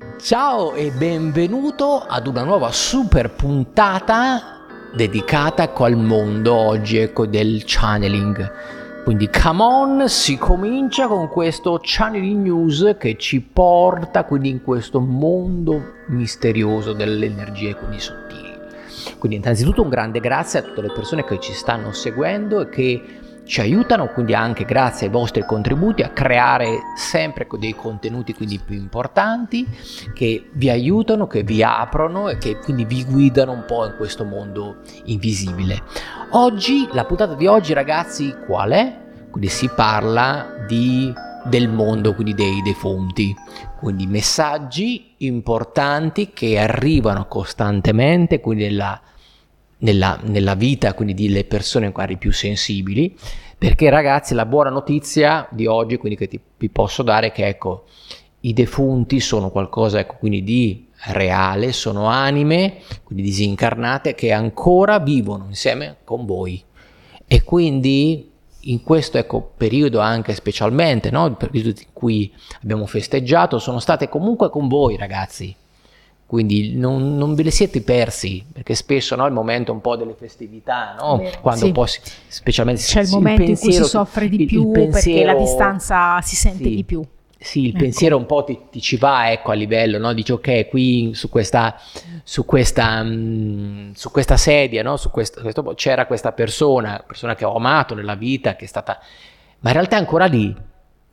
Ciao 0.00 0.72
e 0.72 0.90
benvenuto 0.92 1.98
ad 2.00 2.26
una 2.26 2.42
nuova 2.42 2.72
super 2.72 3.34
puntata 3.34 4.64
dedicata 4.94 5.70
al 5.74 5.96
mondo 5.96 6.54
oggi 6.54 6.96
ecco, 6.96 7.26
del 7.26 7.64
channeling. 7.66 9.02
Quindi 9.04 9.28
come 9.28 9.62
on, 9.62 10.08
si 10.08 10.38
comincia 10.38 11.06
con 11.06 11.28
questo 11.28 11.78
channeling 11.82 12.42
news 12.42 12.96
che 12.98 13.18
ci 13.18 13.42
porta 13.42 14.24
quindi 14.24 14.48
in 14.48 14.62
questo 14.62 15.00
mondo 15.00 15.96
misterioso 16.06 16.94
delle 16.94 17.26
energie 17.26 17.74
quindi 17.74 18.00
sottili. 18.00 18.56
Quindi 19.18 19.36
innanzitutto 19.36 19.82
un 19.82 19.90
grande 19.90 20.20
grazie 20.20 20.60
a 20.60 20.62
tutte 20.62 20.80
le 20.80 20.92
persone 20.92 21.24
che 21.24 21.38
ci 21.40 21.52
stanno 21.52 21.92
seguendo 21.92 22.62
e 22.62 22.68
che 22.70 23.19
ci 23.50 23.60
aiutano 23.60 24.06
quindi 24.06 24.32
anche 24.32 24.64
grazie 24.64 25.08
ai 25.08 25.12
vostri 25.12 25.44
contributi 25.44 26.02
a 26.02 26.10
creare 26.10 26.78
sempre 26.94 27.48
dei 27.58 27.74
contenuti 27.74 28.32
quindi 28.32 28.60
più 28.64 28.76
importanti 28.76 29.66
che 30.14 30.50
vi 30.52 30.70
aiutano, 30.70 31.26
che 31.26 31.42
vi 31.42 31.60
aprono 31.60 32.28
e 32.28 32.38
che 32.38 32.58
quindi 32.58 32.84
vi 32.84 33.04
guidano 33.04 33.50
un 33.50 33.64
po' 33.66 33.86
in 33.86 33.96
questo 33.96 34.24
mondo 34.24 34.82
invisibile. 35.06 35.82
Oggi, 36.30 36.88
la 36.92 37.04
puntata 37.04 37.34
di 37.34 37.48
oggi 37.48 37.72
ragazzi 37.72 38.32
qual 38.46 38.70
è? 38.70 38.98
Quindi 39.32 39.48
si 39.48 39.68
parla 39.68 40.64
di, 40.68 41.12
del 41.44 41.68
mondo 41.68 42.14
quindi 42.14 42.34
dei 42.34 42.62
defunti, 42.62 43.34
quindi 43.80 44.06
messaggi 44.06 45.14
importanti 45.18 46.30
che 46.32 46.56
arrivano 46.56 47.26
costantemente 47.26 48.38
quindi 48.38 48.62
nella 48.68 49.00
nella, 49.80 50.18
nella 50.24 50.54
vita 50.54 50.94
quindi 50.94 51.14
delle 51.14 51.44
persone 51.44 51.86
magari 51.86 52.16
più 52.16 52.32
sensibili, 52.32 53.16
perché 53.56 53.90
ragazzi 53.90 54.34
la 54.34 54.46
buona 54.46 54.70
notizia 54.70 55.46
di 55.50 55.66
oggi 55.66 55.96
quindi 55.96 56.18
che 56.18 56.28
ti, 56.28 56.40
vi 56.56 56.68
posso 56.70 57.02
dare 57.02 57.28
è 57.28 57.32
che 57.32 57.46
ecco, 57.46 57.84
i 58.40 58.52
defunti 58.52 59.20
sono 59.20 59.50
qualcosa 59.50 60.00
ecco, 60.00 60.16
quindi 60.18 60.42
di 60.42 60.88
reale, 61.06 61.72
sono 61.72 62.06
anime, 62.06 62.78
quindi 63.04 63.24
disincarnate, 63.24 64.14
che 64.14 64.32
ancora 64.32 64.98
vivono 64.98 65.46
insieme 65.48 65.98
con 66.04 66.26
voi. 66.26 66.62
E 67.26 67.42
quindi 67.42 68.28
in 68.64 68.82
questo 68.82 69.16
ecco, 69.16 69.52
periodo 69.56 70.00
anche 70.00 70.34
specialmente, 70.34 71.10
no? 71.10 71.26
il 71.26 71.36
periodo 71.36 71.68
in 71.68 71.92
cui 71.92 72.32
abbiamo 72.62 72.86
festeggiato, 72.86 73.58
sono 73.58 73.78
state 73.78 74.08
comunque 74.08 74.50
con 74.50 74.68
voi 74.68 74.96
ragazzi 74.96 75.54
quindi 76.30 76.76
non, 76.76 77.16
non, 77.16 77.34
ve 77.34 77.42
le 77.42 77.50
siete 77.50 77.82
persi, 77.82 78.46
perché 78.52 78.76
spesso 78.76 79.16
no, 79.16 79.26
il 79.26 79.32
momento 79.32 79.72
un 79.72 79.80
po' 79.80 79.96
delle 79.96 80.14
festività, 80.14 80.94
no? 80.96 81.20
quando 81.40 81.64
sì. 81.64 81.72
poi 81.72 81.88
specialmente 82.28 82.82
c'è 82.82 83.00
il, 83.00 83.06
il 83.06 83.12
momento 83.14 83.42
pensiero, 83.42 83.72
in 83.72 83.76
cui 83.76 83.84
si 83.84 83.90
soffre 83.90 84.28
di 84.28 84.44
più 84.44 84.70
pensiero, 84.70 85.18
perché 85.18 85.24
la 85.24 85.34
distanza 85.34 86.20
si 86.20 86.36
sente 86.36 86.62
sì, 86.62 86.74
di 86.76 86.84
più. 86.84 87.04
Sì, 87.36 87.62
il 87.62 87.68
ecco. 87.70 87.78
pensiero 87.78 88.16
un 88.16 88.26
po' 88.26 88.44
ti, 88.44 88.56
ti, 88.70 88.80
ci 88.80 88.96
va 88.96 89.32
ecco, 89.32 89.50
a 89.50 89.54
livello, 89.54 89.98
no? 89.98 90.12
dici 90.12 90.30
ok, 90.30 90.68
qui 90.68 91.10
su 91.14 91.28
questa, 91.28 91.74
su 92.22 92.44
questa, 92.44 93.02
mh, 93.02 93.08
mm, 93.08 93.90
su 93.94 94.12
questa 94.12 94.36
sedia, 94.36 94.84
no? 94.84 94.96
su 94.96 95.10
questo, 95.10 95.40
questo, 95.40 95.64
c'era 95.74 96.06
questa 96.06 96.30
persona, 96.30 97.02
persona 97.04 97.34
che 97.34 97.44
ho 97.44 97.56
amato 97.56 97.96
nella 97.96 98.14
vita, 98.14 98.54
che 98.54 98.66
è 98.66 98.68
stata... 98.68 99.00
Ma 99.62 99.70
in 99.70 99.74
realtà 99.74 99.96
è 99.96 99.98
ancora 99.98 100.26
lì, 100.26 100.54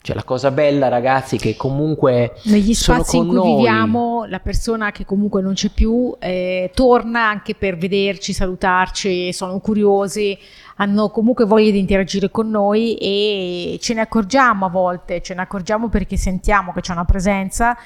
cioè 0.08 0.16
la 0.16 0.24
cosa 0.24 0.52
bella 0.52 0.88
ragazzi 0.88 1.36
che 1.36 1.58
comunque 1.58 2.36
negli 2.44 2.74
spazi 2.74 3.18
in 3.18 3.28
cui 3.28 3.36
noi. 3.36 3.56
viviamo 3.56 4.24
la 4.24 4.40
persona 4.40 4.92
che 4.94 5.04
comunque 5.04 5.42
non 5.42 5.52
c'è 5.52 5.68
più 5.68 6.16
eh, 6.18 6.72
torna 6.74 7.28
anche 7.28 7.56
per 7.56 7.76
vederci, 7.76 8.32
salutarci, 8.32 9.34
sono 9.34 9.60
curiosi, 9.60 10.38
hanno 10.78 11.10
comunque 11.10 11.44
voglia 11.44 11.72
di 11.72 11.80
interagire 11.80 12.32
con 12.32 12.50
noi 12.50 12.96
e 12.96 13.78
ce 13.82 13.96
ne 13.96 14.00
accorgiamo 14.00 14.68
a 14.68 14.70
volte, 14.70 15.22
ce 15.22 15.34
ne 15.34 15.42
accorgiamo 15.42 15.90
perché 15.90 16.16
sentiamo 16.16 16.72
che 16.72 16.80
c'è 16.80 16.94
una 16.94 17.04
presenza 17.04 17.78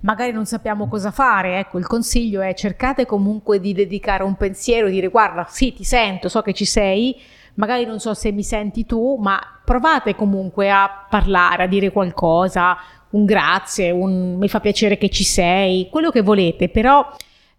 magari 0.00 0.32
non 0.32 0.44
sappiamo 0.44 0.86
cosa 0.86 1.10
fare, 1.10 1.60
ecco 1.60 1.78
il 1.78 1.86
consiglio 1.86 2.42
è 2.42 2.52
cercate 2.52 3.06
comunque 3.06 3.58
di 3.58 3.72
dedicare 3.72 4.22
un 4.22 4.34
pensiero, 4.34 4.90
dire 4.90 5.08
guarda 5.08 5.46
sì 5.48 5.72
ti 5.72 5.84
sento, 5.84 6.28
so 6.28 6.42
che 6.42 6.52
ci 6.52 6.66
sei, 6.66 7.18
magari 7.60 7.84
non 7.84 8.00
so 8.00 8.14
se 8.14 8.32
mi 8.32 8.42
senti 8.42 8.86
tu, 8.86 9.16
ma 9.20 9.38
provate 9.62 10.16
comunque 10.16 10.70
a 10.70 11.06
parlare, 11.08 11.64
a 11.64 11.66
dire 11.66 11.92
qualcosa, 11.92 12.76
un 13.10 13.26
grazie, 13.26 13.90
un 13.90 14.36
mi 14.38 14.48
fa 14.48 14.60
piacere 14.60 14.96
che 14.96 15.10
ci 15.10 15.24
sei, 15.24 15.88
quello 15.90 16.10
che 16.10 16.22
volete, 16.22 16.70
però 16.70 17.06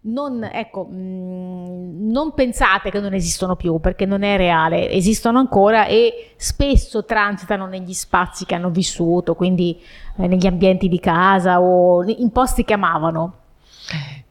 non, 0.04 0.42
ecco, 0.42 0.88
mm, 0.90 2.10
non 2.10 2.34
pensate 2.34 2.90
che 2.90 2.98
non 2.98 3.14
esistono 3.14 3.54
più 3.54 3.78
perché 3.78 4.04
non 4.04 4.24
è 4.24 4.36
reale, 4.36 4.90
esistono 4.90 5.38
ancora 5.38 5.86
e 5.86 6.32
spesso 6.34 7.04
transitano 7.04 7.66
negli 7.66 7.92
spazi 7.92 8.44
che 8.44 8.56
hanno 8.56 8.70
vissuto, 8.70 9.36
quindi 9.36 9.80
eh, 10.16 10.26
negli 10.26 10.48
ambienti 10.48 10.88
di 10.88 10.98
casa 10.98 11.60
o 11.60 12.02
in 12.02 12.32
posti 12.32 12.64
che 12.64 12.72
amavano. 12.72 13.34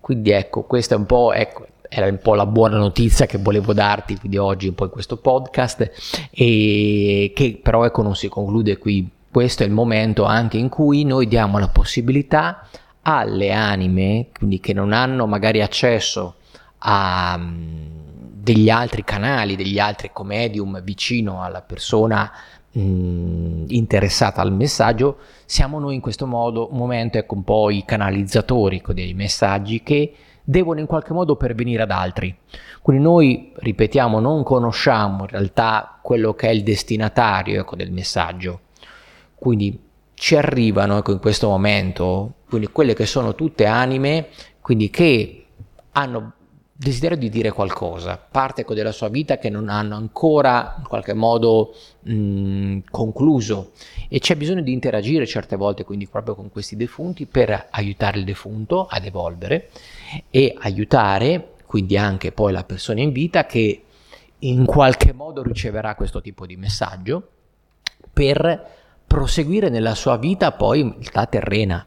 Quindi 0.02 0.32
ecco, 0.32 0.64
questo 0.64 0.96
è 0.96 0.98
un 0.98 1.06
po', 1.06 1.32
ecco, 1.32 1.66
era 1.94 2.08
un 2.08 2.20
po' 2.22 2.36
la 2.36 2.46
buona 2.46 2.78
notizia 2.78 3.26
che 3.26 3.38
volevo 3.38 3.74
darti 3.74 4.18
quindi 4.18 4.38
oggi 4.38 4.70
un 4.70 4.76
po' 4.76 4.86
in 4.86 4.92
questo 4.92 5.18
podcast 5.18 6.30
e 6.32 7.34
che 7.36 7.60
però 7.62 7.84
ecco 7.84 8.02
non 8.02 8.16
si 8.16 8.30
conclude 8.30 8.78
qui. 8.78 9.10
Questo 9.30 9.64
è 9.64 9.66
il 9.66 9.74
momento 9.74 10.24
anche 10.24 10.58
in 10.58 10.70
cui 10.70 11.04
noi 11.04 11.28
diamo 11.28 11.58
la 11.58 11.68
possibilità 11.68 12.66
alle 13.02 13.52
anime 13.52 14.28
quindi 14.34 14.62
che 14.62 14.72
non 14.72 14.94
hanno 14.94 15.28
magari 15.28 15.62
accesso 15.62 16.36
a 16.80 17.36
um, 17.38 17.90
degli 18.34 18.70
altri 18.70 19.04
canali 19.04 19.56
degli 19.58 19.78
altri 19.78 20.12
comedium 20.14 20.82
vicino 20.84 21.44
alla 21.44 21.62
persona 21.62 22.32
mh, 22.72 23.66
interessata 23.68 24.42
al 24.42 24.54
messaggio 24.54 25.18
siamo 25.46 25.80
noi 25.80 25.96
in 25.96 26.02
questo 26.02 26.26
modo 26.26 26.70
momento 26.72 27.18
ecco 27.18 27.36
un 27.36 27.44
po' 27.44 27.70
i 27.70 27.84
canalizzatori 27.86 28.78
ecco, 28.78 28.94
dei 28.94 29.14
messaggi 29.14 29.82
che 29.84 30.14
devono 30.44 30.80
in 30.80 30.86
qualche 30.86 31.14
modo 31.14 31.36
pervenire 31.36 31.84
ad 31.84 31.92
altri. 31.92 32.36
Quindi 32.82 33.04
noi, 33.04 33.52
ripetiamo, 33.56 34.20
non 34.20 34.44
conosciamo 34.44 35.24
in 35.24 35.30
realtà 35.30 36.00
quello 36.02 36.34
che 36.34 36.48
è 36.48 36.52
il 36.52 36.64
destinatario 36.64 37.62
ecco, 37.62 37.76
del 37.76 37.92
messaggio. 37.92 38.62
Quindi 39.36 39.80
ci 40.14 40.36
arrivano 40.36 40.98
ecco, 40.98 41.12
in 41.12 41.20
questo 41.20 41.48
momento, 41.48 42.34
quindi 42.48 42.68
quelle 42.68 42.94
che 42.94 43.06
sono 43.06 43.34
tutte 43.34 43.66
anime, 43.66 44.28
quindi 44.62 44.90
che 44.90 45.46
hanno 45.94 46.34
desiderio 46.82 47.16
di 47.16 47.30
dire 47.30 47.52
qualcosa, 47.52 48.18
parte 48.18 48.66
della 48.74 48.92
sua 48.92 49.08
vita 49.08 49.38
che 49.38 49.52
non 49.52 49.70
hanno 49.70 49.96
ancora 49.96 50.78
in 50.80 50.88
qualche 50.88 51.14
modo 51.14 51.76
mh, 52.02 52.80
concluso 52.90 53.74
e 54.10 54.18
c'è 54.18 54.36
bisogno 54.36 54.62
di 54.62 54.74
interagire 54.74 55.28
certe 55.28 55.56
volte 55.56 55.84
quindi 55.84 56.08
proprio 56.08 56.34
con 56.34 56.50
questi 56.50 56.76
defunti 56.76 57.28
per 57.28 57.68
aiutare 57.70 58.18
il 58.18 58.26
defunto 58.26 58.88
ad 58.88 59.06
evolvere 59.06 59.70
e 60.32 60.56
aiutare 60.58 61.52
quindi 61.68 61.98
anche 61.98 62.32
poi 62.32 62.52
la 62.52 62.64
persona 62.64 63.02
in 63.02 63.12
vita 63.12 63.46
che 63.46 63.84
in 64.40 64.66
qualche 64.66 65.14
modo 65.14 65.44
riceverà 65.44 65.94
questo 65.94 66.20
tipo 66.20 66.48
di 66.48 66.58
messaggio 66.58 67.28
per 68.12 68.70
proseguire 69.06 69.70
nella 69.70 69.94
sua 69.94 70.18
vita 70.18 70.52
poi 70.52 70.80
in 70.80 70.94
realtà 70.94 71.28
terrena. 71.28 71.86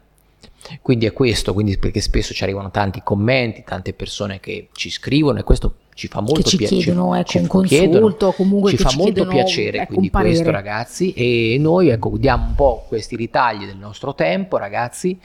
Quindi 0.81 1.05
è 1.05 1.13
questo, 1.13 1.53
quindi 1.53 1.77
perché 1.77 2.01
spesso 2.01 2.33
ci 2.33 2.43
arrivano 2.43 2.71
tanti 2.71 3.01
commenti, 3.03 3.63
tante 3.63 3.93
persone 3.93 4.39
che 4.39 4.69
ci 4.73 4.89
scrivono 4.89 5.39
e 5.39 5.43
questo 5.43 5.75
ci 5.93 6.07
fa 6.07 6.19
molto 6.19 6.43
ci 6.43 6.57
piacere. 6.57 6.81
Chiedono, 6.81 7.15
ecco, 7.15 7.29
ci 7.29 7.37
un 7.37 7.47
consulto, 7.47 8.31
comunque 8.33 8.71
ci 8.71 8.77
fa 8.77 8.89
ci 8.89 8.97
molto 8.97 9.13
chiedono, 9.13 9.35
piacere 9.35 9.77
ecco, 9.77 9.87
quindi 9.93 10.09
questo 10.09 10.51
ragazzi 10.51 11.13
e 11.13 11.57
noi 11.59 11.89
ecco 11.89 12.17
diamo 12.17 12.47
un 12.47 12.55
po' 12.55 12.85
questi 12.87 13.15
ritagli 13.15 13.65
del 13.65 13.77
nostro 13.77 14.13
tempo 14.13 14.57
ragazzi 14.57 15.17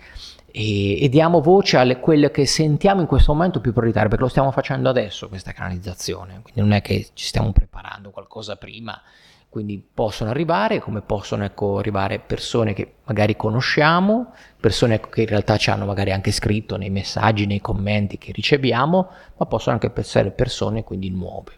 e, 0.53 1.03
e 1.03 1.09
diamo 1.09 1.41
voce 1.41 1.77
a 1.77 1.97
quelle 1.97 2.31
che 2.31 2.47
sentiamo 2.47 3.01
in 3.01 3.07
questo 3.07 3.33
momento 3.33 3.61
più 3.61 3.73
prioritarie, 3.73 4.09
perché 4.09 4.25
lo 4.25 4.31
stiamo 4.31 4.51
facendo 4.51 4.89
adesso 4.89 5.29
questa 5.29 5.53
canalizzazione, 5.53 6.41
quindi 6.43 6.61
non 6.61 6.73
è 6.73 6.83
che 6.83 7.09
ci 7.15 7.27
stiamo 7.27 7.53
preparando 7.53 8.11
qualcosa 8.11 8.57
prima, 8.57 9.01
quindi 9.51 9.85
possono 9.93 10.31
arrivare 10.31 10.79
come 10.79 11.03
possono 11.03 11.45
ecco, 11.45 11.79
arrivare 11.79 12.21
persone 12.21 12.73
che 12.73 12.95
magari 13.05 13.37
conosciamo, 13.37 14.33
persone 14.59 14.95
ecco, 14.95 15.09
che 15.09 15.23
in 15.23 15.27
realtà 15.27 15.57
ci 15.57 15.71
hanno 15.71 15.85
magari 15.85 16.13
anche 16.13 16.31
scritto 16.31 16.77
nei 16.77 16.91
messaggi, 16.91 17.47
nei 17.47 17.61
commenti 17.61 18.17
che 18.17 18.33
riceviamo, 18.33 19.09
ma 19.37 19.47
possono 19.47 19.79
anche 19.81 19.93
essere 20.01 20.31
persone 20.31 20.85
quindi 20.85 21.11
nuove. 21.11 21.53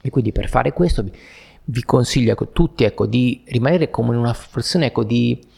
E 0.00 0.08
quindi 0.08 0.32
per 0.32 0.48
fare 0.48 0.72
questo 0.72 1.02
vi, 1.02 1.12
vi 1.64 1.82
consiglio 1.82 2.32
ecco, 2.32 2.50
tutti 2.50 2.84
ecco, 2.84 3.06
di 3.06 3.42
rimanere 3.48 3.90
come 3.90 4.14
in 4.14 4.20
una 4.20 4.32
situazione 4.32 4.86
ecco, 4.86 5.04
di 5.04 5.48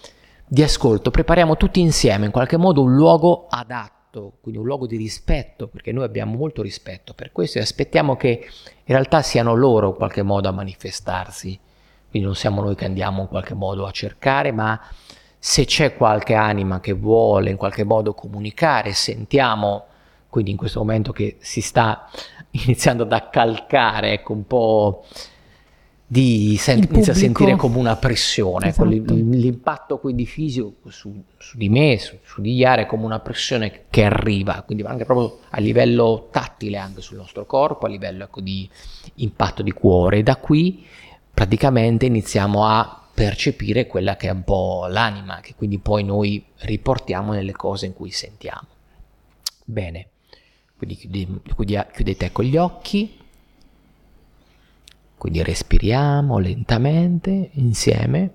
di 0.52 0.62
ascolto, 0.62 1.10
prepariamo 1.10 1.56
tutti 1.56 1.80
insieme 1.80 2.26
in 2.26 2.30
qualche 2.30 2.58
modo 2.58 2.82
un 2.82 2.94
luogo 2.94 3.46
adatto, 3.48 4.01
quindi 4.40 4.60
un 4.60 4.66
luogo 4.66 4.86
di 4.86 4.96
rispetto, 4.96 5.68
perché 5.68 5.92
noi 5.92 6.04
abbiamo 6.04 6.36
molto 6.36 6.62
rispetto 6.62 7.14
per 7.14 7.32
questo 7.32 7.58
e 7.58 7.62
aspettiamo 7.62 8.16
che 8.16 8.46
in 8.84 8.94
realtà 8.94 9.22
siano 9.22 9.54
loro 9.54 9.88
in 9.88 9.94
qualche 9.94 10.22
modo 10.22 10.48
a 10.48 10.52
manifestarsi. 10.52 11.58
Quindi 12.10 12.28
non 12.28 12.36
siamo 12.36 12.60
noi 12.60 12.74
che 12.74 12.84
andiamo 12.84 13.22
in 13.22 13.28
qualche 13.28 13.54
modo 13.54 13.86
a 13.86 13.90
cercare, 13.90 14.52
ma 14.52 14.78
se 15.38 15.64
c'è 15.64 15.96
qualche 15.96 16.34
anima 16.34 16.80
che 16.80 16.92
vuole 16.92 17.50
in 17.50 17.56
qualche 17.56 17.84
modo 17.84 18.12
comunicare, 18.14 18.92
sentiamo 18.92 19.86
quindi 20.28 20.50
in 20.52 20.56
questo 20.56 20.78
momento 20.78 21.12
che 21.12 21.36
si 21.40 21.60
sta 21.60 22.08
iniziando 22.52 23.02
ad 23.02 23.12
accalcare 23.12 24.12
ecco, 24.12 24.32
un 24.32 24.46
po' 24.46 25.04
di 26.12 26.58
sen- 26.58 26.86
inizia 26.90 27.14
a 27.14 27.16
sentire 27.16 27.56
come 27.56 27.78
una 27.78 27.96
pressione, 27.96 28.68
esatto. 28.68 28.86
l'impatto 28.86 29.98
quindi 29.98 30.26
fisico 30.26 30.74
su, 30.90 31.24
su 31.38 31.56
di 31.56 31.70
me, 31.70 31.98
su, 31.98 32.18
su, 32.22 32.42
di 32.42 32.52
Iare, 32.52 32.84
come 32.84 33.06
una 33.06 33.20
pressione 33.20 33.84
che 33.88 34.04
arriva, 34.04 34.60
quindi 34.60 34.84
anche 34.84 35.06
proprio 35.06 35.38
a 35.48 35.58
livello 35.58 36.28
tattile 36.30 36.76
anche 36.76 37.00
sul 37.00 37.16
nostro 37.16 37.46
corpo, 37.46 37.86
a 37.86 37.88
livello 37.88 38.24
ecco, 38.24 38.42
di 38.42 38.68
impatto 39.14 39.62
di 39.62 39.70
cuore. 39.70 40.22
Da 40.22 40.36
qui 40.36 40.84
praticamente 41.32 42.04
iniziamo 42.04 42.66
a 42.66 43.04
percepire 43.14 43.86
quella 43.86 44.16
che 44.16 44.28
è 44.28 44.32
un 44.32 44.44
po' 44.44 44.86
l'anima, 44.90 45.40
che 45.40 45.54
quindi 45.56 45.78
poi 45.78 46.04
noi 46.04 46.44
riportiamo 46.56 47.32
nelle 47.32 47.52
cose 47.52 47.86
in 47.86 47.94
cui 47.94 48.10
sentiamo. 48.10 48.66
Bene, 49.64 50.08
quindi 50.76 50.98
chiudete 50.98 52.26
ecco 52.26 52.42
gli 52.42 52.58
occhi 52.58 53.20
quindi 55.22 55.40
respiriamo 55.44 56.38
lentamente 56.38 57.50
insieme. 57.52 58.34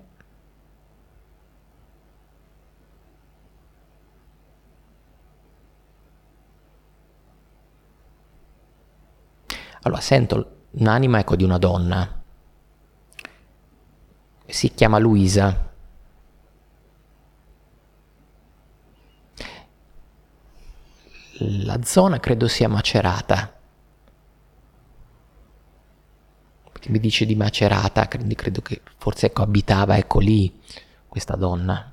Allora 9.82 10.00
sento 10.00 10.60
un'anima 10.70 11.18
ecco 11.18 11.36
di 11.36 11.44
una 11.44 11.58
donna. 11.58 12.22
Si 14.46 14.72
chiama 14.72 14.96
Luisa. 14.96 15.70
La 21.40 21.82
zona 21.82 22.18
credo 22.18 22.48
sia 22.48 22.68
macerata. 22.70 23.56
che 26.67 26.67
mi 26.86 27.00
dice 27.00 27.26
di 27.26 27.34
Macerata, 27.34 28.08
quindi 28.08 28.34
credo 28.34 28.62
che 28.62 28.80
forse 28.96 29.26
ecco, 29.26 29.42
abitava 29.42 29.96
ecco 29.96 30.18
lì 30.20 30.60
questa 31.08 31.34
donna. 31.36 31.92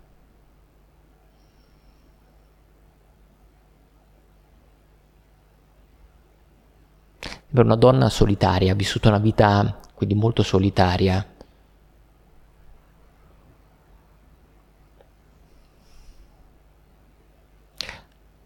Era 7.52 7.64
una 7.64 7.76
donna 7.76 8.10
solitaria, 8.10 8.74
ha 8.74 8.76
vissuto 8.76 9.08
una 9.08 9.18
vita 9.18 9.80
quindi 9.94 10.14
molto 10.14 10.44
solitaria. 10.44 11.26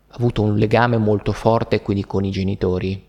Ha 0.07 0.15
avuto 0.15 0.41
un 0.44 0.56
legame 0.57 0.97
molto 0.97 1.31
forte 1.31 1.81
quindi 1.81 2.06
con 2.06 2.24
i 2.24 2.31
genitori. 2.31 3.07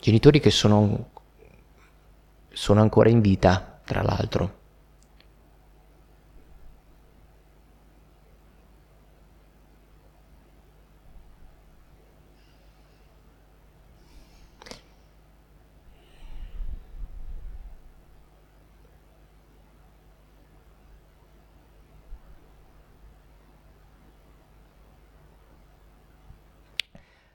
Genitori 0.00 0.40
che 0.40 0.50
sono 0.50 1.10
sono 2.52 2.80
ancora 2.80 3.08
in 3.08 3.20
vita, 3.20 3.80
tra 3.84 4.02
l'altro. 4.02 4.60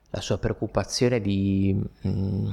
La 0.09 0.21
sua 0.21 0.37
preoccupazione 0.39 1.21
di... 1.21 1.73
Mh, 2.01 2.09
mm, 2.09 2.49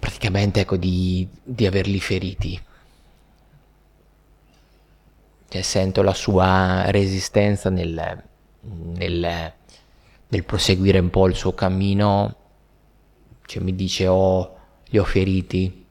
praticamente 0.00 0.60
ecco, 0.60 0.76
di, 0.76 1.28
di 1.42 1.66
averli 1.66 2.00
feriti. 2.00 2.60
Cioè, 5.48 5.62
sento 5.62 6.02
la 6.02 6.14
sua 6.14 6.90
resistenza 6.90 7.70
nel, 7.70 8.24
nel, 8.60 9.52
nel, 10.28 10.44
proseguire 10.44 10.98
un 10.98 11.10
po' 11.10 11.26
il 11.26 11.34
suo 11.34 11.52
cammino, 11.52 12.36
cioè, 13.46 13.62
mi 13.62 13.74
dice 13.74 14.06
oh, 14.06 14.56
li 14.86 14.98
ho 14.98 15.04
feriti, 15.04 15.86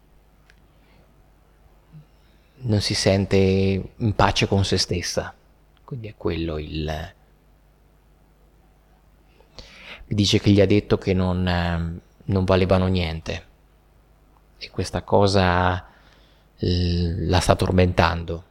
non 2.62 2.82
si 2.82 2.94
sente 2.94 3.38
in 3.38 4.16
pace 4.16 4.48
con 4.48 4.66
se 4.66 4.78
stessa, 4.78 5.34
quindi 5.84 6.08
è 6.08 6.14
quello 6.18 6.58
il... 6.58 7.14
Mi 10.06 10.16
dice 10.16 10.40
che 10.40 10.50
gli 10.50 10.62
ha 10.62 10.66
detto 10.66 10.98
che 10.98 11.14
non, 11.14 12.02
non 12.24 12.44
valevano 12.46 12.88
niente 12.88 13.49
e 14.60 14.70
questa 14.70 15.02
cosa 15.04 15.88
eh, 16.58 17.16
la 17.28 17.40
sta 17.40 17.56
tormentando. 17.56 18.44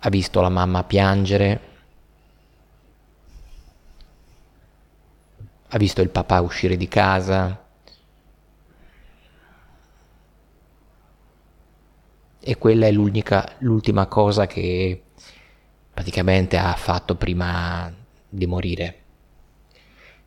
Ha 0.00 0.08
visto 0.10 0.40
la 0.42 0.50
mamma 0.50 0.84
piangere, 0.84 1.60
ha 5.68 5.78
visto 5.78 6.02
il 6.02 6.10
papà 6.10 6.40
uscire 6.40 6.76
di 6.76 6.86
casa 6.86 7.64
e 12.46 12.58
quella 12.58 12.86
è 12.86 12.92
l'ultima 12.92 14.06
cosa 14.06 14.46
che 14.46 15.02
praticamente 15.92 16.58
ha 16.58 16.74
fatto 16.74 17.14
prima 17.16 17.90
di 18.28 18.46
morire. 18.46 19.02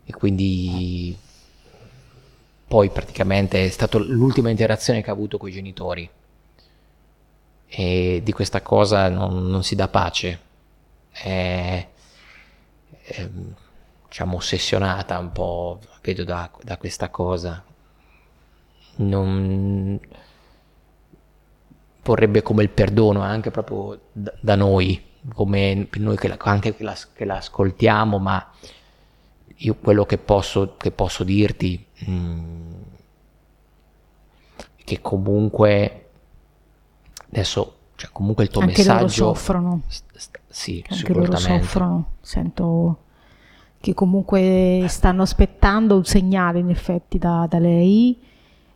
E 0.03 0.13
quindi 0.13 1.15
poi 2.67 2.89
praticamente 2.89 3.65
è 3.65 3.69
stata 3.69 3.97
l'ultima 3.97 4.49
interazione 4.49 5.01
che 5.01 5.09
ha 5.09 5.13
avuto 5.13 5.37
con 5.37 5.49
i 5.49 5.53
genitori. 5.53 6.09
E 7.69 8.21
di 8.23 8.31
questa 8.31 8.61
cosa 8.61 9.09
non, 9.09 9.47
non 9.47 9.63
si 9.63 9.75
dà 9.75 9.87
pace. 9.87 10.39
È, 11.11 11.87
è, 13.01 13.29
diciamo 14.07 14.37
ossessionata 14.37 15.17
un 15.17 15.31
po' 15.31 15.79
vedo 16.01 16.23
da, 16.23 16.49
da 16.61 16.77
questa 16.77 17.09
cosa. 17.09 17.63
Non 18.97 19.99
vorrebbe 22.03 22.41
come 22.41 22.63
il 22.63 22.69
perdono 22.69 23.21
anche 23.21 23.51
proprio 23.51 23.99
da, 24.11 24.33
da 24.39 24.55
noi 24.55 25.05
come 25.33 25.87
noi 25.93 26.15
che 26.15 26.27
la, 26.27 26.37
anche 26.39 26.75
che 26.75 26.83
la, 26.83 26.95
che 27.13 27.25
la 27.25 27.37
ascoltiamo 27.37 28.17
ma 28.17 28.49
io 29.57 29.75
quello 29.75 30.06
che 30.06 30.18
posso, 30.18 30.75
che 30.77 30.92
posso 30.92 31.24
dirti 31.24 31.83
mh, 32.06 32.12
mm, 32.12 32.74
che 34.83 35.01
comunque 35.01 36.09
adesso 37.30 37.74
cioè 37.95 38.09
comunque 38.13 38.44
il 38.44 38.50
tuo 38.51 38.62
anche 38.62 38.77
messaggio 38.77 39.24
loro 39.24 39.33
soffrono. 39.33 39.81
st- 39.88 40.04
st- 40.15 40.39
sì 40.48 40.86
anche 40.88 41.13
loro 41.13 41.36
soffrono. 41.36 42.12
Sento 42.21 42.98
che 43.80 43.94
comunque 43.94 44.85
stanno 44.87 45.23
aspettando 45.23 45.95
un 45.95 46.06
segnale 46.06 46.59
in 46.59 46.69
effetti 46.69 47.18
da, 47.18 47.47
da 47.49 47.57
lei. 47.57 48.18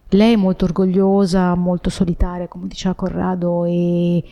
Lei 0.10 0.34
è 0.34 0.38
molto 0.38 0.66
orgogliosa 0.66 1.56
molto 1.56 1.90
solitaria 1.90 2.48
come 2.48 2.68
diceva 2.68 2.96
Corrado 2.96 3.64
e 3.66 4.24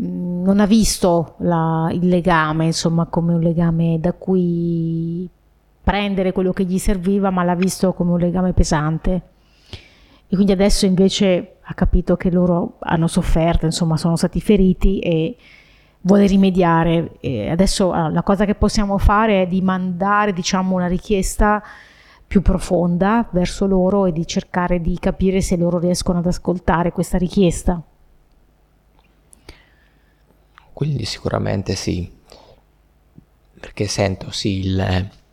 mm, 0.00 0.42
non 0.42 0.60
ha 0.60 0.66
visto 0.66 1.34
la, 1.38 1.90
il 1.92 2.08
legame 2.08 2.64
insomma 2.64 3.04
come 3.04 3.34
un 3.34 3.40
legame 3.40 4.00
da 4.00 4.12
cui 4.14 5.28
prendere 5.86 6.32
quello 6.32 6.52
che 6.52 6.64
gli 6.64 6.78
serviva, 6.78 7.30
ma 7.30 7.44
l'ha 7.44 7.54
visto 7.54 7.92
come 7.92 8.10
un 8.10 8.18
legame 8.18 8.52
pesante. 8.52 9.22
E 10.26 10.34
quindi 10.34 10.50
adesso 10.50 10.84
invece 10.84 11.58
ha 11.62 11.74
capito 11.74 12.16
che 12.16 12.28
loro 12.28 12.78
hanno 12.80 13.06
sofferto, 13.06 13.66
insomma, 13.66 13.96
sono 13.96 14.16
stati 14.16 14.40
feriti 14.40 14.98
e 14.98 15.36
vuole 16.00 16.26
rimediare. 16.26 17.12
E 17.20 17.50
adesso 17.50 17.92
la 17.92 18.24
cosa 18.24 18.44
che 18.44 18.56
possiamo 18.56 18.98
fare 18.98 19.42
è 19.42 19.46
di 19.46 19.62
mandare, 19.62 20.32
diciamo, 20.32 20.74
una 20.74 20.88
richiesta 20.88 21.62
più 22.26 22.42
profonda 22.42 23.28
verso 23.30 23.66
loro 23.66 24.06
e 24.06 24.12
di 24.12 24.26
cercare 24.26 24.80
di 24.80 24.98
capire 24.98 25.40
se 25.40 25.56
loro 25.56 25.78
riescono 25.78 26.18
ad 26.18 26.26
ascoltare 26.26 26.90
questa 26.90 27.16
richiesta. 27.16 27.80
Quindi 30.72 31.04
sicuramente 31.04 31.76
sì, 31.76 32.12
perché 33.60 33.86
sento 33.86 34.32
sì 34.32 34.66
il 34.66 35.24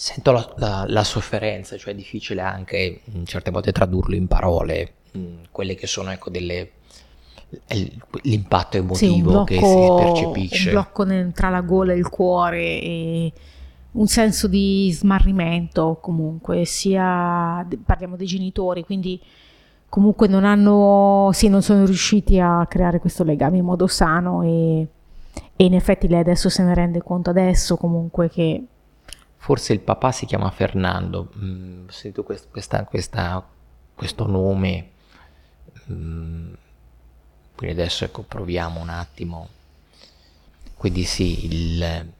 Sento 0.00 0.32
la, 0.32 0.54
la, 0.56 0.84
la, 0.88 1.04
sofferenza, 1.04 1.76
cioè 1.76 1.92
è 1.92 1.94
difficile 1.94 2.40
anche 2.40 3.02
in 3.04 3.26
certe 3.26 3.50
volte 3.50 3.70
tradurlo 3.70 4.14
in 4.14 4.28
parole, 4.28 4.94
mh, 5.12 5.18
quelle 5.50 5.74
che 5.74 5.86
sono 5.86 6.10
ecco 6.10 6.30
delle 6.30 6.70
l'impatto 8.22 8.78
emotivo 8.78 9.12
sì, 9.12 9.20
blocco, 9.20 9.44
che 9.44 9.56
si 9.56 10.02
percepisce. 10.02 10.68
Un 10.68 10.74
blocco 10.74 11.04
nel, 11.04 11.32
tra 11.32 11.50
la 11.50 11.60
gola 11.60 11.92
e 11.92 11.96
il 11.96 12.08
cuore 12.08 12.62
e 12.62 13.32
un 13.90 14.06
senso 14.06 14.48
di 14.48 14.90
smarrimento 14.90 15.98
comunque, 16.00 16.64
sia 16.64 17.66
parliamo 17.84 18.16
dei 18.16 18.26
genitori, 18.26 18.82
quindi 18.86 19.20
comunque 19.86 20.28
non 20.28 20.46
hanno, 20.46 21.28
sì, 21.34 21.48
non 21.50 21.60
sono 21.60 21.84
riusciti 21.84 22.38
a 22.38 22.64
creare 22.66 23.00
questo 23.00 23.22
legame 23.22 23.58
in 23.58 23.66
modo 23.66 23.86
sano 23.86 24.44
e, 24.44 24.88
e 25.56 25.62
in 25.62 25.74
effetti 25.74 26.08
lei 26.08 26.20
adesso 26.20 26.48
se 26.48 26.62
ne 26.62 26.72
rende 26.72 27.02
conto 27.02 27.28
adesso 27.28 27.76
comunque 27.76 28.30
che 28.30 28.64
forse 29.42 29.72
il 29.72 29.80
papà 29.80 30.12
si 30.12 30.26
chiama 30.26 30.50
Fernando, 30.50 31.32
mm, 31.34 31.86
ho 31.88 31.90
sentito 31.90 32.22
questa, 32.24 32.84
questa, 32.84 33.48
questo 33.94 34.26
nome. 34.26 34.90
Mm, 35.90 36.52
quindi 37.56 37.80
adesso 37.80 38.04
ecco, 38.04 38.22
proviamo 38.22 38.80
un 38.80 38.90
attimo. 38.90 39.48
Quindi 40.76 41.04
sì, 41.04 41.46
il, 41.46 42.12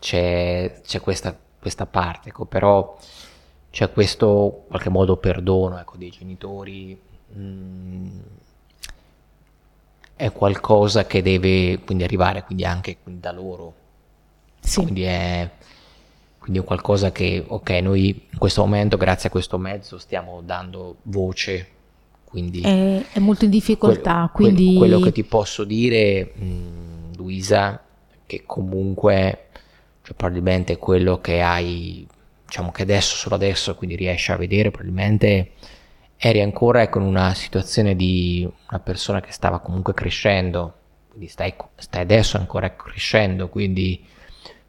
c'è, 0.00 0.80
c'è 0.84 1.00
questa, 1.00 1.38
questa, 1.58 1.86
parte, 1.86 2.30
ecco, 2.30 2.46
però 2.46 2.98
c'è 3.70 3.90
questo 3.92 4.62
in 4.62 4.68
qualche 4.68 4.88
modo 4.90 5.16
perdono 5.18 5.78
ecco, 5.78 5.96
dei 5.96 6.10
genitori. 6.10 7.00
Mm, 7.36 8.18
è 10.16 10.32
qualcosa 10.32 11.06
che 11.06 11.22
deve 11.22 11.78
quindi 11.84 12.02
arrivare 12.02 12.42
quindi 12.42 12.64
anche 12.64 12.98
da 13.04 13.30
loro. 13.30 13.74
Sì. 14.60 14.82
Quindi 14.82 15.04
è, 15.04 15.48
quindi 16.48 16.64
è 16.64 16.66
qualcosa 16.66 17.12
che, 17.12 17.44
ok, 17.46 17.70
noi 17.82 18.08
in 18.08 18.38
questo 18.38 18.62
momento, 18.62 18.96
grazie 18.96 19.28
a 19.28 19.30
questo 19.30 19.58
mezzo, 19.58 19.98
stiamo 19.98 20.40
dando 20.42 20.96
voce. 21.02 21.68
Quindi 22.24 22.62
è, 22.62 23.04
è 23.12 23.18
molto 23.18 23.44
in 23.44 23.50
difficoltà. 23.50 24.30
Quello, 24.32 24.54
quindi... 24.54 24.76
quello 24.78 24.98
che 24.98 25.12
ti 25.12 25.24
posso 25.24 25.64
dire, 25.64 26.32
mh, 26.34 26.44
mm, 26.44 27.12
Luisa, 27.16 27.82
che 28.24 28.44
comunque 28.46 29.48
cioè, 30.00 30.14
probabilmente 30.16 30.78
quello 30.78 31.20
che 31.20 31.42
hai, 31.42 32.06
diciamo 32.46 32.70
che 32.70 32.80
adesso, 32.80 33.16
solo 33.16 33.34
adesso, 33.34 33.74
quindi 33.74 33.96
riesci 33.96 34.32
a 34.32 34.36
vedere, 34.36 34.70
probabilmente 34.70 35.50
eri 36.16 36.40
ancora 36.40 36.80
ecco, 36.80 36.98
in 36.98 37.04
una 37.04 37.34
situazione 37.34 37.94
di 37.94 38.48
una 38.70 38.80
persona 38.80 39.20
che 39.20 39.32
stava 39.32 39.58
comunque 39.58 39.92
crescendo, 39.92 40.76
quindi 41.10 41.28
stai, 41.28 41.54
stai 41.76 42.00
adesso 42.00 42.38
ancora 42.38 42.74
crescendo, 42.74 43.50
quindi 43.50 44.02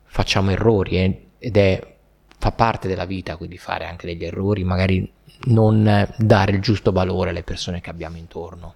facciamo 0.04 0.52
errori 0.52 0.98
eh, 0.98 1.24
ed 1.40 1.58
è, 1.58 1.96
fa 2.38 2.52
parte 2.52 2.88
della 2.88 3.06
vita, 3.06 3.38
quindi 3.38 3.58
fare 3.58 3.86
anche 3.86 4.06
degli 4.06 4.24
errori, 4.24 4.64
magari 4.64 5.12
non 5.46 6.14
dare 6.18 6.52
il 6.52 6.62
giusto 6.62 6.92
valore 6.92 7.32
alle 7.32 7.44
persone 7.44 7.82
che 7.82 7.90
abbiamo 7.90 8.18
intorno. 8.18 8.76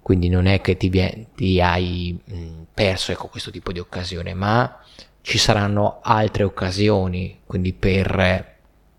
Quindi 0.00 0.28
non 0.28 0.46
è 0.46 0.60
che 0.60 0.76
ti, 0.76 0.90
ti 1.34 1.60
hai 1.60 2.18
mh, 2.22 2.62
perso 2.74 3.12
ecco, 3.12 3.28
questo 3.28 3.50
tipo 3.50 3.72
di 3.72 3.78
occasione, 3.78 4.34
ma 4.34 4.80
ci 5.20 5.38
saranno 5.38 6.00
altre 6.02 6.42
occasioni 6.42 7.40
quindi 7.46 7.72
per 7.72 8.50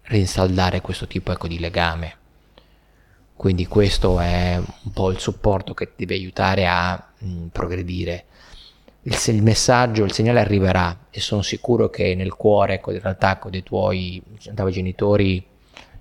rinsaldare 0.04 0.82
questo 0.82 1.08
tipo 1.08 1.32
ecco, 1.32 1.48
di 1.48 1.60
legame. 1.60 2.18
Quindi 3.36 3.68
questo 3.68 4.20
è 4.20 4.56
un 4.58 4.92
po' 4.94 5.12
il 5.12 5.20
supporto 5.20 5.74
che 5.74 5.96
ti 5.96 6.06
deve 6.06 6.14
aiutare 6.16 6.68
a 6.68 7.12
mh, 7.18 7.28
mm, 7.28 7.48
progredire. 7.48 8.26
Il, 9.04 9.18
il, 9.28 9.44
messaggio, 9.44 10.04
il 10.04 10.14
segnale 10.14 10.40
arriverà 10.40 11.08
e 11.10 11.20
sono 11.20 11.42
sicuro 11.42 11.90
che 11.90 12.16
nel 12.16 12.34
cuore 12.34 12.76
ecco, 12.76 12.92
in 12.92 13.02
realtà 13.02 13.34
ecco, 13.34 13.50
dei 13.50 13.64
tuoi, 13.64 14.22
genitori 14.70 15.52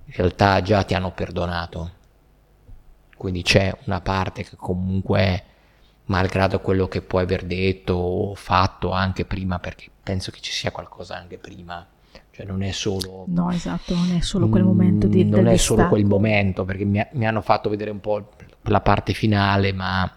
in 0.04 0.12
realtà 0.14 0.60
già 0.62 0.82
ti 0.84 0.94
hanno 0.94 1.12
perdonato. 1.12 2.00
Quindi 3.16 3.42
c'è 3.42 3.74
una 3.84 4.00
parte 4.00 4.42
che 4.42 4.56
comunque, 4.56 5.44
malgrado 6.06 6.60
quello 6.60 6.88
che 6.88 7.02
puoi 7.02 7.22
aver 7.22 7.44
detto 7.44 7.94
o 7.94 8.34
fatto 8.34 8.90
anche 8.90 9.24
prima, 9.24 9.58
perché 9.58 9.88
penso 10.02 10.30
che 10.30 10.40
ci 10.40 10.52
sia 10.52 10.70
qualcosa 10.72 11.16
anche 11.16 11.38
prima, 11.38 11.86
cioè 12.32 12.44
non 12.44 12.62
è 12.62 12.72
solo... 12.72 13.24
No, 13.28 13.50
esatto, 13.50 13.94
non 13.94 14.16
è 14.16 14.20
solo 14.20 14.48
quel 14.48 14.64
momento 14.64 15.06
di... 15.06 15.24
Mm, 15.24 15.30
non 15.30 15.46
è 15.46 15.56
solo 15.56 15.88
quel 15.88 16.04
momento, 16.04 16.64
perché 16.64 16.84
mi, 16.84 17.04
mi, 17.12 17.26
hanno 17.26 17.42
fatto 17.42 17.70
vedere 17.70 17.90
un 17.90 18.00
po' 18.00 18.30
la 18.62 18.80
parte 18.80 19.12
finale, 19.12 19.72
ma 19.72 20.10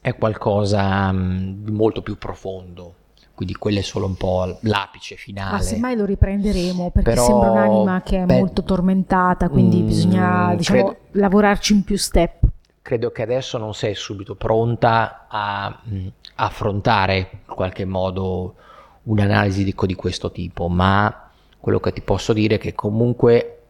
è 0.00 0.16
qualcosa 0.16 1.12
mm, 1.12 1.64
di 1.64 1.70
molto 1.70 2.02
più 2.02 2.16
profondo. 2.16 2.94
Quindi 3.34 3.56
quello 3.56 3.78
è 3.78 3.82
solo 3.82 4.04
un 4.04 4.16
po' 4.16 4.58
l'apice 4.62 5.16
finale. 5.16 5.52
Ma 5.52 5.62
semmai 5.62 5.96
lo 5.96 6.04
riprenderemo 6.04 6.90
perché 6.90 7.10
Però, 7.10 7.24
sembra 7.24 7.50
un'anima 7.50 8.02
che 8.02 8.22
è 8.22 8.24
beh, 8.26 8.38
molto 8.38 8.62
tormentata, 8.62 9.48
quindi 9.48 9.80
mm, 9.80 9.86
bisogna 9.86 10.54
diciamo, 10.54 10.84
credo, 10.84 10.96
lavorarci 11.12 11.72
in 11.72 11.84
più 11.84 11.96
step. 11.96 12.44
Credo 12.82 13.10
che 13.10 13.22
adesso 13.22 13.56
non 13.56 13.72
sei 13.72 13.94
subito 13.94 14.34
pronta 14.34 15.26
a, 15.26 15.80
mm, 15.88 16.06
affrontare 16.34 17.16
in 17.46 17.54
qualche 17.54 17.86
modo 17.86 18.56
un'analisi 19.04 19.64
di, 19.64 19.74
di 19.74 19.94
questo 19.94 20.30
tipo, 20.30 20.68
ma 20.68 21.30
quello 21.58 21.80
che 21.80 21.92
ti 21.92 22.02
posso 22.02 22.34
dire 22.34 22.56
è 22.56 22.58
che 22.58 22.74
comunque 22.74 23.62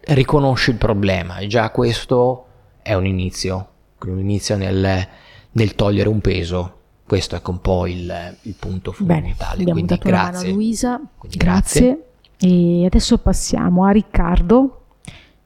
riconosci 0.00 0.70
il 0.70 0.76
problema 0.76 1.36
e 1.38 1.46
già 1.46 1.70
questo 1.70 2.46
è 2.80 2.94
un 2.94 3.04
inizio, 3.04 3.68
un 4.06 4.18
inizio 4.18 4.56
nel, 4.56 5.06
nel 5.52 5.74
togliere 5.74 6.08
un 6.08 6.20
peso. 6.20 6.78
Questo 7.04 7.34
è 7.34 7.40
un 7.44 7.60
po' 7.60 7.86
il, 7.86 8.36
il 8.42 8.54
punto 8.58 8.92
fondamentale. 8.92 9.58
Bene, 9.64 9.72
Quindi 9.72 9.98
grazie. 9.98 10.52
Luisa, 10.52 11.00
Quindi 11.16 11.36
grazie. 11.38 11.80
grazie. 11.80 12.04
E 12.38 12.86
adesso 12.86 13.18
passiamo 13.18 13.84
a 13.84 13.90
Riccardo, 13.90 14.84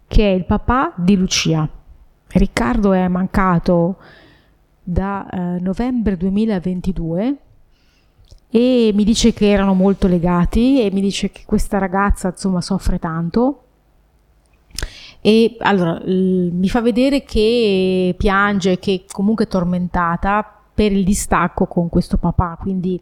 che 0.06 0.30
è 0.30 0.34
il 0.34 0.44
papà 0.44 0.92
di 0.96 1.16
Lucia. 1.16 1.68
Riccardo 2.26 2.92
è 2.92 3.08
mancato 3.08 3.96
da 4.82 5.26
eh, 5.30 5.60
novembre 5.60 6.16
2022 6.16 7.36
e 8.50 8.92
mi 8.94 9.04
dice 9.04 9.32
che 9.32 9.50
erano 9.50 9.72
molto 9.72 10.06
legati 10.06 10.82
e 10.82 10.90
mi 10.92 11.00
dice 11.00 11.30
che 11.30 11.42
questa 11.46 11.78
ragazza 11.78 12.28
insomma 12.28 12.60
soffre 12.60 12.98
tanto 12.98 13.63
e 15.26 15.56
allora 15.60 16.02
mi 16.04 16.68
fa 16.68 16.82
vedere 16.82 17.24
che 17.24 18.14
piange, 18.18 18.78
che 18.78 19.06
comunque 19.10 19.46
è 19.46 19.48
tormentata 19.48 20.46
per 20.74 20.92
il 20.92 21.02
distacco 21.02 21.64
con 21.64 21.88
questo 21.88 22.18
papà, 22.18 22.58
quindi 22.60 23.00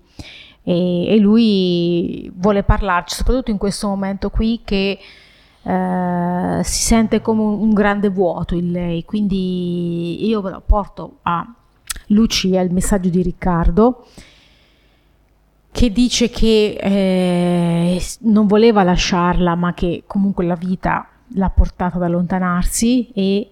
e, 0.62 1.06
e 1.08 1.18
lui 1.18 2.30
vuole 2.36 2.62
parlarci, 2.62 3.16
soprattutto 3.16 3.50
in 3.50 3.58
questo 3.58 3.88
momento 3.88 4.30
qui 4.30 4.60
che 4.62 5.00
eh, 5.64 6.60
si 6.62 6.82
sente 6.82 7.20
come 7.20 7.40
un, 7.42 7.60
un, 7.60 7.70
grande 7.70 8.08
vuoto 8.08 8.54
in 8.54 8.70
lei, 8.70 9.04
quindi 9.04 10.24
io 10.24 10.62
porto 10.64 11.18
a 11.22 11.44
Lucia 12.06 12.60
il 12.60 12.72
messaggio 12.72 13.08
di 13.08 13.20
Riccardo 13.20 14.06
che 15.72 15.90
dice 15.90 16.30
che 16.30 16.78
eh, 16.80 18.02
non 18.20 18.46
voleva 18.46 18.84
lasciarla, 18.84 19.56
ma 19.56 19.74
che 19.74 20.04
comunque 20.06 20.44
la 20.44 20.54
vita 20.54 21.08
l'ha 21.34 21.50
portata 21.50 21.96
ad 21.96 22.02
allontanarsi 22.02 23.10
e 23.14 23.50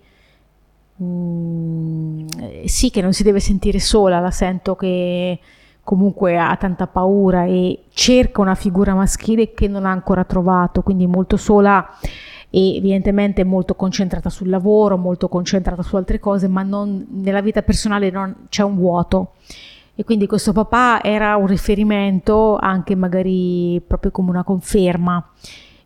mh, 0.96 1.04
mm, 1.04 2.26
sì 2.64 2.90
che 2.90 3.02
non 3.02 3.12
si 3.12 3.22
deve 3.22 3.40
sentire 3.40 3.78
sola, 3.78 4.20
la 4.20 4.30
sento 4.30 4.76
che 4.76 5.38
comunque 5.82 6.38
ha 6.38 6.54
tanta 6.56 6.86
paura 6.86 7.44
e 7.44 7.84
cerca 7.90 8.40
una 8.40 8.54
figura 8.54 8.94
maschile 8.94 9.52
che 9.54 9.66
non 9.66 9.86
ha 9.86 9.90
ancora 9.90 10.24
trovato, 10.24 10.82
quindi 10.82 11.06
molto 11.06 11.36
sola 11.36 11.88
e 12.48 12.76
evidentemente 12.76 13.44
molto 13.44 13.74
concentrata 13.74 14.28
sul 14.28 14.48
lavoro, 14.48 14.96
molto 14.96 15.28
concentrata 15.28 15.82
su 15.82 15.96
altre 15.96 16.18
cose, 16.18 16.48
ma 16.48 16.62
non, 16.62 17.06
nella 17.10 17.40
vita 17.40 17.62
personale 17.62 18.10
non, 18.10 18.46
c'è 18.48 18.62
un 18.62 18.76
vuoto. 18.76 19.32
E 19.94 20.04
quindi 20.04 20.26
questo 20.26 20.52
papà 20.52 21.02
era 21.02 21.36
un 21.36 21.46
riferimento 21.46 22.56
anche 22.56 22.94
magari 22.94 23.82
proprio 23.86 24.10
come 24.10 24.30
una 24.30 24.44
conferma 24.44 25.22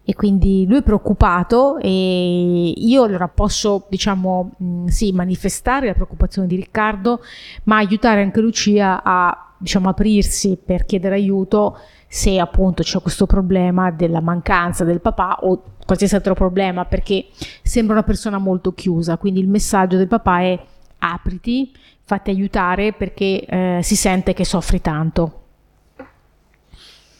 e 0.04 0.14
quindi 0.14 0.66
lui 0.66 0.78
è 0.78 0.82
preoccupato 0.82 1.78
e 1.78 2.74
io 2.76 3.02
allora 3.02 3.28
posso 3.28 3.86
diciamo 3.88 4.52
mh, 4.56 4.86
sì 4.86 5.12
manifestare 5.12 5.86
la 5.86 5.94
preoccupazione 5.94 6.46
di 6.46 6.56
Riccardo 6.56 7.20
ma 7.64 7.76
aiutare 7.76 8.22
anche 8.22 8.40
Lucia 8.40 9.02
a 9.02 9.52
diciamo 9.56 9.88
aprirsi 9.88 10.58
per 10.62 10.84
chiedere 10.84 11.14
aiuto 11.14 11.78
se 12.06 12.38
appunto 12.38 12.82
c'è 12.82 13.00
questo 13.00 13.24
problema 13.26 13.90
della 13.90 14.20
mancanza 14.20 14.84
del 14.84 15.00
papà 15.00 15.38
o 15.40 15.62
qualsiasi 15.86 16.14
altro 16.14 16.34
problema 16.34 16.84
perché 16.84 17.26
sembra 17.62 17.94
una 17.94 18.04
persona 18.04 18.38
molto 18.38 18.72
chiusa 18.74 19.16
quindi 19.16 19.40
il 19.40 19.48
messaggio 19.48 19.96
del 19.96 20.08
papà 20.08 20.40
è 20.40 20.60
apriti 20.98 21.72
fatti 22.04 22.30
aiutare 22.30 22.92
perché 22.92 23.44
eh, 23.44 23.80
si 23.82 23.96
sente 23.96 24.34
che 24.34 24.44
soffri 24.44 24.80
tanto. 24.80 25.40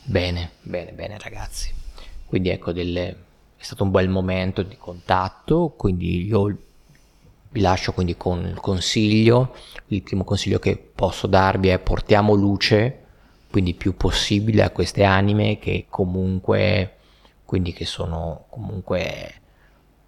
Bene, 0.05 0.51
bene, 0.63 0.93
bene 0.93 1.19
ragazzi. 1.19 1.73
Quindi 2.35 2.51
ecco, 2.51 2.73
delle, 2.73 3.17
è 3.57 3.63
stato 3.63 3.85
un 3.85 3.93
bel 3.93 4.09
momento 4.09 4.63
di 4.65 4.77
contatto, 4.77 5.73
quindi 5.77 6.27
io 6.27 6.59
vi 7.51 7.61
lascio 7.61 7.93
quindi 7.93 8.17
con 8.17 8.45
il 8.45 8.59
consiglio. 8.59 9.55
Il 9.87 10.03
primo 10.03 10.25
consiglio 10.25 10.59
che 10.59 10.77
posso 10.77 11.29
darvi 11.29 11.69
è 11.69 11.79
portiamo 11.79 12.35
luce, 12.35 13.05
quindi 13.49 13.75
più 13.75 13.95
possibile 13.97 14.65
a 14.65 14.71
queste 14.71 15.05
anime 15.05 15.61
che 15.61 15.87
comunque, 15.89 16.97
quindi 17.45 17.73
che 17.73 17.85
sono 17.85 18.47
comunque 18.51 19.35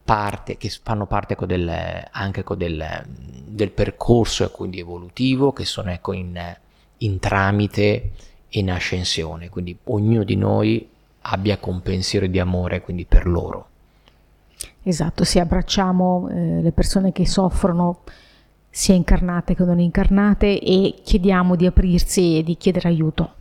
parte, 0.02 0.56
che 0.56 0.68
fanno 0.82 1.06
parte 1.06 1.34
ecco, 1.34 1.46
del, 1.46 1.68
anche 2.10 2.40
ecco, 2.40 2.56
del, 2.56 3.04
del, 3.06 3.70
percorso 3.70 4.50
quindi 4.50 4.80
evolutivo, 4.80 5.52
che 5.52 5.64
sono 5.64 5.92
ecco, 5.92 6.12
in, 6.12 6.56
in 6.98 7.18
tramite 7.20 8.10
e 8.48 8.58
in 8.58 8.72
ascensione, 8.72 9.48
quindi 9.48 9.78
ognuno 9.84 10.24
di 10.24 10.34
noi 10.34 10.94
abbia 11.28 11.58
un 11.62 11.80
pensiero 11.82 12.26
di 12.26 12.38
amore 12.38 12.80
quindi 12.80 13.04
per 13.04 13.26
loro. 13.26 13.68
Esatto, 14.82 15.24
sì, 15.24 15.38
abbracciamo 15.38 16.28
eh, 16.28 16.62
le 16.62 16.72
persone 16.72 17.12
che 17.12 17.26
soffrono 17.26 18.02
sia 18.70 18.94
incarnate 18.94 19.54
che 19.54 19.64
non 19.64 19.80
incarnate 19.80 20.60
e 20.60 20.96
chiediamo 21.02 21.56
di 21.56 21.66
aprirsi 21.66 22.38
e 22.38 22.42
di 22.42 22.56
chiedere 22.56 22.88
aiuto. 22.88 23.34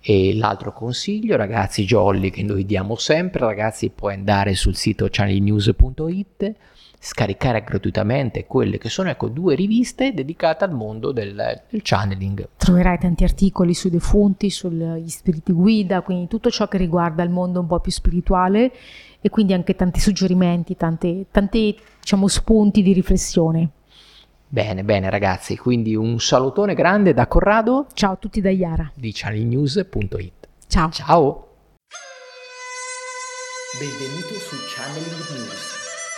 E 0.00 0.34
l'altro 0.34 0.72
consiglio, 0.72 1.36
ragazzi, 1.36 1.84
jolly 1.84 2.30
che 2.30 2.42
noi 2.42 2.64
diamo 2.64 2.96
sempre, 2.96 3.44
ragazzi, 3.44 3.90
puoi 3.90 4.14
andare 4.14 4.54
sul 4.54 4.74
sito 4.74 5.08
channelnews.it 5.10 6.54
scaricare 7.02 7.64
gratuitamente 7.64 8.44
quelle 8.44 8.76
che 8.76 8.90
sono 8.90 9.08
ecco, 9.08 9.28
due 9.28 9.54
riviste 9.54 10.12
dedicate 10.12 10.64
al 10.64 10.72
mondo 10.72 11.12
del, 11.12 11.34
del 11.68 11.80
channeling. 11.82 12.48
Troverai 12.58 12.98
tanti 12.98 13.24
articoli 13.24 13.72
sui 13.72 13.88
defunti, 13.88 14.50
sugli 14.50 15.08
spiriti 15.08 15.52
guida, 15.52 16.02
quindi 16.02 16.28
tutto 16.28 16.50
ciò 16.50 16.68
che 16.68 16.76
riguarda 16.76 17.22
il 17.22 17.30
mondo 17.30 17.60
un 17.60 17.66
po' 17.66 17.80
più 17.80 17.90
spirituale 17.90 18.70
e 19.20 19.30
quindi 19.30 19.54
anche 19.54 19.74
tanti 19.74 19.98
suggerimenti, 19.98 20.76
tanti, 20.76 21.26
tanti 21.30 21.76
diciamo, 22.00 22.28
spunti 22.28 22.82
di 22.82 22.92
riflessione. 22.92 23.70
Bene, 24.46 24.84
bene 24.84 25.08
ragazzi, 25.08 25.56
quindi 25.56 25.94
un 25.94 26.20
salutone 26.20 26.74
grande 26.74 27.14
da 27.14 27.26
Corrado. 27.26 27.86
Ciao 27.94 28.12
a 28.12 28.16
tutti 28.16 28.42
da 28.42 28.50
Iara. 28.50 28.90
Di 28.94 29.10
channelnews.it. 29.14 30.48
Ciao. 30.66 30.90
Ciao. 30.90 31.46
Benvenuto 33.78 34.34
su 34.34 34.56
Channeling 34.74 35.46
News 35.46 35.79